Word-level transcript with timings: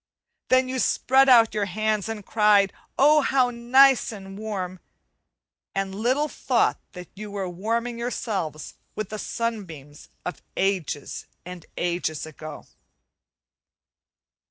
Then 0.47 0.67
you 0.67 0.79
spread 0.79 1.29
out 1.29 1.53
your 1.53 1.65
hands 1.65 2.09
and 2.09 2.25
cried, 2.25 2.73
"Oh, 2.97 3.21
how 3.21 3.51
nice 3.51 4.11
and 4.11 4.35
warm!" 4.35 4.79
and 5.75 5.93
little 5.93 6.27
thought 6.27 6.79
that 6.93 7.09
you 7.13 7.29
were 7.29 7.47
warming 7.47 7.99
yourself 7.99 8.73
with 8.95 9.09
the 9.09 9.19
sunbeams 9.19 10.09
of 10.25 10.41
ages 10.57 11.27
and 11.45 11.67
ages 11.77 12.25
ago. 12.25 12.65